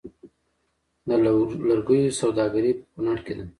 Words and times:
د 1.07 1.09
لرګیو 1.69 2.17
سوداګري 2.21 2.71
په 2.79 2.83
کنړ 2.95 3.17
کې 3.25 3.33
ده 3.37 3.45